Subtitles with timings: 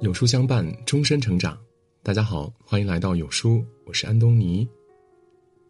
[0.00, 1.58] 有书相伴，终身成长。
[2.02, 4.66] 大家好，欢迎来到有书，我是安东尼。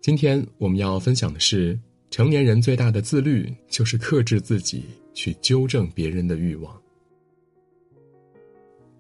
[0.00, 1.77] 今天我们要分享的是，
[2.12, 6.80] 成年人最大的自律就是克制自己去纠正别人的欲望。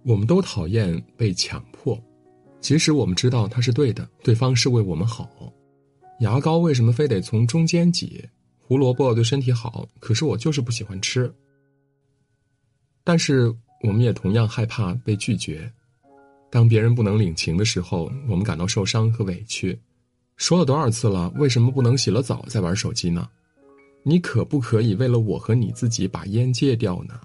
[0.02, 1.96] 我们都讨厌被强迫，
[2.60, 5.30] 即使我们知道他是对的，对方是为我们好。
[6.18, 8.20] 牙膏为什么非得从中间挤？
[8.58, 11.32] 胡萝卜对身体好，可是我就是不喜欢吃。
[13.04, 13.54] 但是。
[13.82, 15.70] 我们也同样害怕被拒绝，
[16.50, 19.78] 当别人不能领情的时候，我们感到受伤和委屈。
[20.36, 23.28] 说了多少次了，为什么不能洗了澡再玩手机呢？
[24.02, 27.20] 你可不可以为了我和你自己把烟戒掉呢？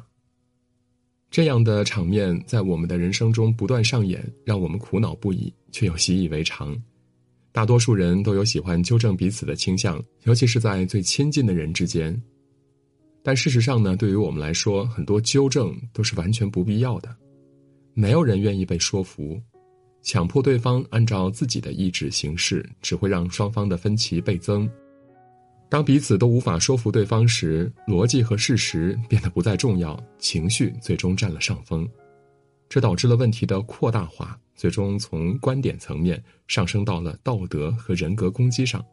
[1.31, 6.75] 这样的场面在我们的人生中不断上演，让我们苦恼不已，却又习以为常。
[7.51, 12.21] 大多数人都有喜欢纠正彼此的倾向，尤其是在最亲近的人之间。
[13.25, 17.09] 但事实上呢，对于我们来说，很多纠正都是完全不必要的。
[17.95, 19.41] 没有人愿意被说服，
[20.03, 24.69] 强迫对方按照自己的意志行事，只会让双方的分歧倍增。
[25.69, 31.89] 当彼此都无法说服对方时，逻辑和事实变得不再重要，情绪最终占了上风，
[32.69, 38.85] 这导致了问题的扩大化，最终从观点层面上升到了道德和人格攻击上。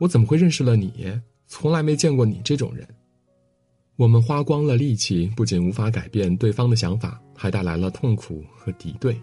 [0.00, 0.92] 我怎么会认识了你？
[1.46, 2.84] 从来没见过你这种人。
[4.02, 9.16] 我们花光了力气，不仅无法改变对方的想法，还带来了痛苦和敌对，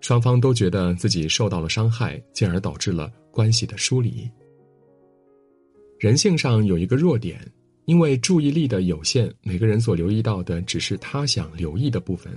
[0.00, 4.30] 双方都觉得自己受到了伤害，进而导致了关系的疏离。
[5.98, 7.40] 人性上有一个弱点，
[7.86, 12.32] 因为注意力的有限，每个人所留意到的只是他想留意的部分。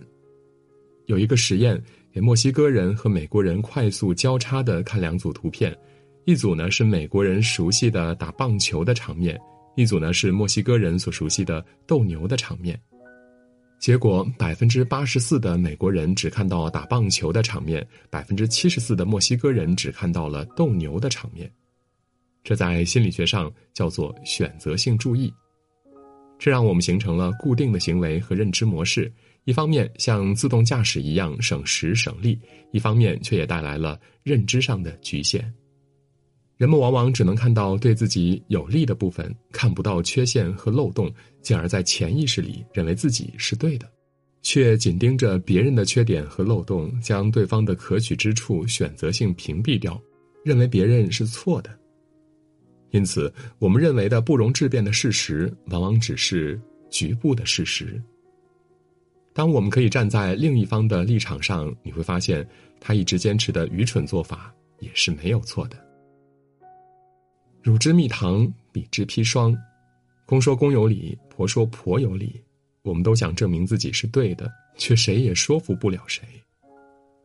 [1.05, 1.79] 有一个实验，
[2.11, 5.77] 给墨西哥人和美国人快速交叉的看两组图片，
[6.25, 9.39] 一组呢是美国人熟悉的打棒球的场面。
[9.75, 12.79] 一组呢是墨西哥人所熟悉的斗牛的场面，
[13.79, 21.51] 结果百分之八十四的美国人只看到打棒球的场面，百分之七十四的墨西哥人只看到了斗牛的场面。
[22.43, 25.33] 这在心理学上叫做选择性注意，
[26.37, 29.11] 这让我们形成了固定的行为和认知模式。
[29.45, 32.39] 一方面像自动驾驶一样省时省力，
[32.71, 35.51] 一方面却也带来了认知上的局限。
[36.61, 41.11] 人们往往只能看到对自己有利的部分，看不到缺陷和漏洞，
[41.41, 43.91] 进而，在潜意识里认为自己是对的，
[44.43, 49.99] 却紧盯着别人的缺点和漏洞，将对方的可取之处选择性屏蔽掉，
[50.45, 51.75] 认为别人是错的。
[52.91, 56.61] 因此，我们认为的不容置辩的事实，往往只是
[56.91, 57.99] 局部的事实。
[59.33, 62.47] 当我们可以站在另一方的立场上，你会发现，
[62.79, 65.75] 他一直坚持的愚蠢做法也是没有错的。
[67.61, 69.55] 乳之蜜糖，彼之砒霜。
[70.25, 72.41] 公说公有理，婆说婆有理。
[72.83, 76.23] 我们都想证明自己是对的，却谁也说服不了谁。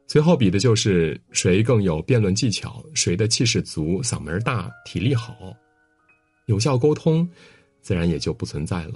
[0.06, 5.54] 最后比的就是谁更有辩论技巧，谁的气势足、嗓门大、体力好。
[6.46, 7.26] 有效沟通，
[7.80, 8.94] 自然也就不存在了。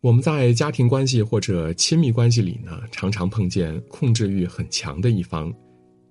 [0.00, 5.52] 我们在家庭关系或者亲密关系里呢，常常碰见控制欲很强的一方。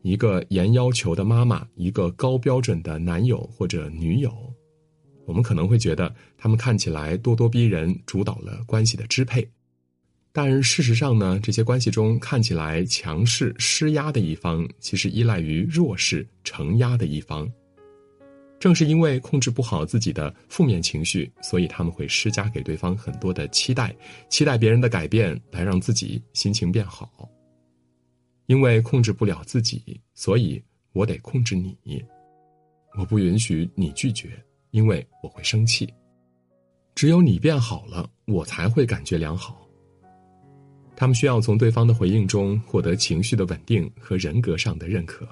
[0.08, 4.34] 一个严要求的妈妈，一个高标准的男友或者女友，
[5.26, 9.46] 我们可能会觉得他们看起来咄咄逼人，主导了关系的支配。
[10.32, 17.46] 但事实上呢，这些关系中看起来强势施压的一方，其实依赖于弱势承压的一方。
[18.62, 23.94] 正是因为控制不好自己的负面情绪，所以他们会施加给对方很多的期待，
[24.30, 27.30] 期待别人的改变来让自己心情变好。
[28.48, 31.78] 因为控制不了自己，所以我得控制你。
[32.98, 35.88] 我不允许你拒绝，因为我会生气。
[36.96, 39.68] 只有你变好了，我才会感觉良好。
[40.96, 45.28] 他们需要从对方的回应中获得情绪的稳定和人格上的认可。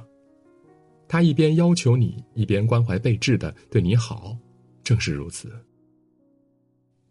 [1.08, 4.38] 他一边要求你，一边关怀备至的对你好，
[4.84, 5.52] 正是如此。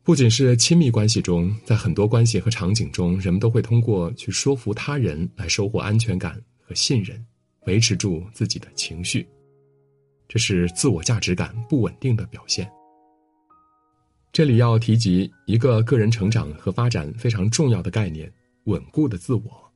[0.04, 7.18] 不仅是亲密关系中，在很多关系和场景中，人们都会通过去说服他人来收获安全感和信任，
[7.66, 9.26] 维持住自己的情绪。
[10.28, 12.70] 这是自我价值感不稳定的表现。
[14.30, 18.30] 这里要提及一个个人成长和发展非常重要的概念——
[18.64, 19.72] 稳固的自我。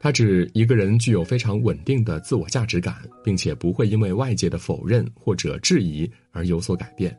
[0.00, 7.14] 它指一个人具有非常稳定的自我价值感，并且不会因为外界的否认或者质疑而有所改变。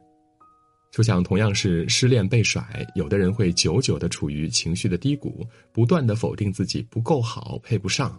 [0.91, 8.09] 就像同样是失恋被甩，有的人会久久的处于情绪的低谷，不断的否定自己不够好，配不上；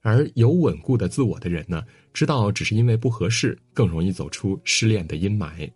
[0.00, 1.82] 而有稳固的自我的人呢，
[2.14, 5.70] 知道只是因为不合适，更容易走出失恋的阴霾。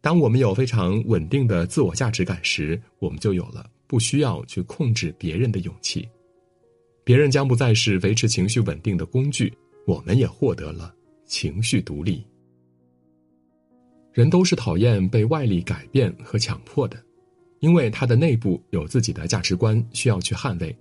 [0.00, 6.08] 当我们有非常稳定的自我价值感时，我们就有了不需要去控制别人的勇气。
[7.02, 9.52] 别人将不再是维持情绪稳定的工具，
[9.86, 10.94] 我们也获得了
[11.26, 12.24] 情绪独立。
[14.18, 17.00] 人都是讨厌被外力改变和强迫的，
[17.60, 20.76] 因为他的内部有自己的价值观需要去捍卫。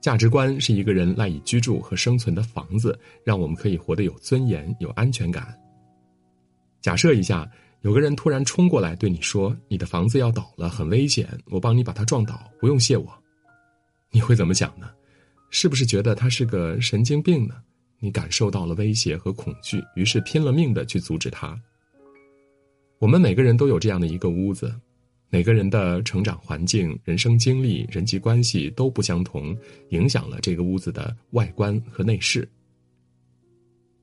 [0.00, 5.56] 价值观是一个人赖以居住和生存的房子，让我们可以活得有尊严、有安全感。
[6.80, 7.48] 假设一下，
[7.82, 13.08] 有个人突然冲过来对你说：“你的房子要倒了，很危险，我帮你把它撞倒，不用谢我。”
[14.10, 14.90] 你会怎么想呢？
[15.50, 17.54] 是不是觉得他是个神经病呢？
[18.00, 21.56] 你感受到了威胁和恐惧，于是拼了命的去阻止他。
[22.98, 24.74] 我们每个人都有这样的一个屋子。
[25.30, 29.54] 每个人的成长环境、人生经历、人际关系都不相同，
[29.90, 32.48] 影响了这个屋子的外观和内饰。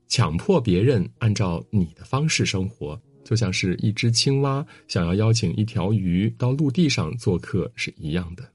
[0.06, 8.48] 强迫别人按照你的方式生活，就像是一只青蛙想要邀请一条鱼到陆地上做客是一样的。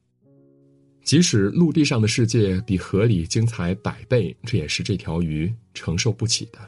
[1.03, 6.59] 即使陆地上的世界比河里精彩百倍，这也是这条鱼承受不起的。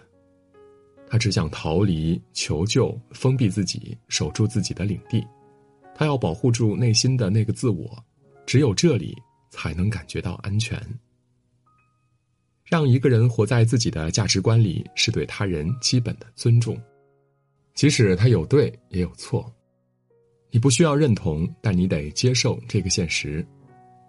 [1.14, 5.24] 他只想逃离、求救、封闭自己，守住自己的领地。
[5.94, 8.04] 他要保护住内心的那个自我，
[8.48, 9.16] 只有这里
[9.52, 10.82] 才能感觉到安全。
[12.64, 16.76] 让一个人活在自己的价值观里，是对他人基本的尊重，
[17.76, 19.54] 即使他有对也有错，
[20.50, 23.46] 你不需要认同，但你得接受这个现实。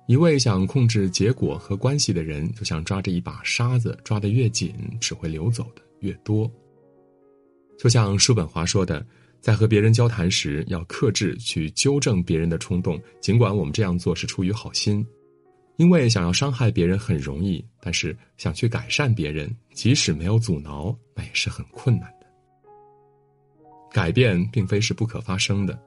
[0.08, 6.50] 一味想控制结果和关系的人，就像抓着一把沙子，抓得越紧，只会流走的越多。
[7.78, 9.04] 就像叔本华说的。
[9.40, 15.06] 在和别人交谈时，要克制去纠正别人的冲动，尽管我们这样做是出于好心，
[15.76, 22.26] 因为想要伤害别人很容易，但是想去改善别人，即使没有阻挠，那也是很困难的。
[23.92, 25.78] 改变并非是不可发生的，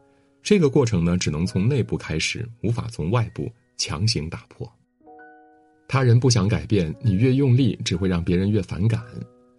[0.43, 4.71] 这个过程呢，只能从内部开始，无法从外部强行打破。
[5.87, 9.03] 他人不想改变，你越用力，只会让别人越反感，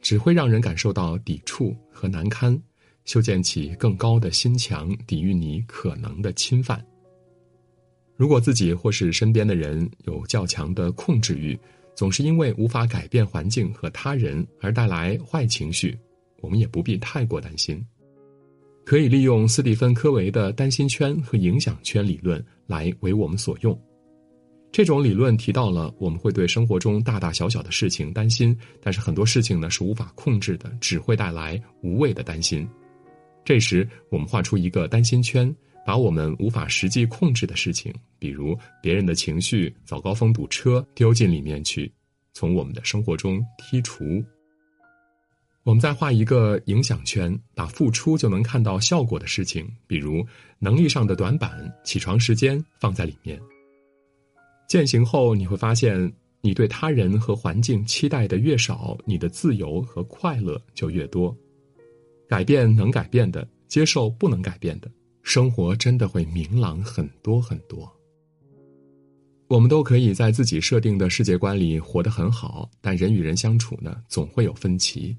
[0.08, 2.58] 只会让人感受到抵触和难堪。
[3.04, 6.82] 修建起更高的心墙，抵御你可能的侵犯。
[8.16, 11.58] 如果自己或是身边的人有较强的控制欲，
[11.94, 15.94] 总是因为无法改变环境和他人而带来坏情绪，
[16.40, 17.78] 我们也不必太过担心。
[18.86, 23.78] 可以利用斯蒂芬·科维的担心圈和影响圈理论来为我们所用。
[24.78, 32.64] 这种理论提到了我们会对生活中大大小小的事情担心，但是很多事情呢是无法控制的，只会带来无谓的担心。
[33.44, 35.52] 这时，我们画出一个担心圈，
[35.84, 41.92] 把我们无法实际控制的事情，比如别人的情绪、早高峰堵车，丢进里面去，
[42.32, 44.24] 从我们的生活中剔除。
[45.64, 50.24] 我们再画一个影响圈，把付出就能看到效果的事情，比如
[50.60, 53.36] 能力上的短板、起床时间放在里面。
[54.68, 56.12] 践行后，你会发现，
[56.42, 61.34] 你对他人和环境期待的越少，你的自由和快乐就越多。
[62.28, 64.90] 改变能改变的，接受不能改变的，
[65.22, 67.90] 生活真的会明朗很多很多。
[69.48, 75.16] 我们都可以在自己设定的世界观里活得很好，但人与人相处呢，总会有分歧。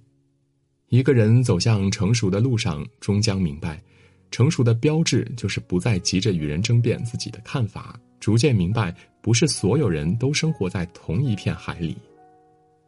[0.89, 3.83] 一个人走向成熟的路上，终将明白，
[4.31, 11.97] 成熟的标志就是不再急着与人争辩自己的看法，逐渐明白，不是所有人都生活在同一片海里。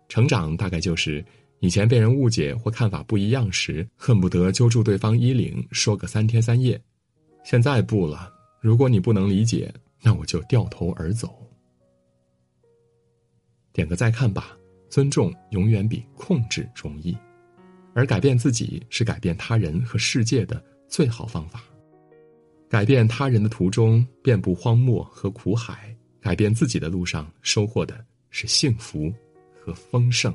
[0.08, 1.24] 成长大概就是。
[1.64, 6.76] 以前被人误解或看法不一样时，恨不得揪住对方衣领说个三天三夜；
[7.44, 9.72] 现在不了，如果你不能理解，
[10.02, 11.48] 那我就掉头而走。
[13.72, 14.58] 点个再看吧，
[14.90, 17.16] 尊重永远比控制容易，
[17.94, 20.60] 而改变自己是改变他人和世界的
[20.92, 21.64] 最好方法。
[22.70, 29.12] 改变他人的途中遍布荒漠和苦海，改变自己的路上收获的是幸福
[29.60, 30.34] 和丰盛。